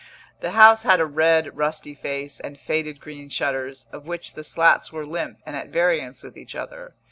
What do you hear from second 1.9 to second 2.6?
face, and